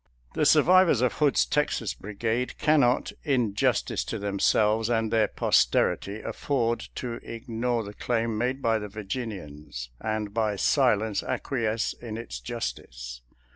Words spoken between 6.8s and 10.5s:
to ignore the claim made by the Virginians, and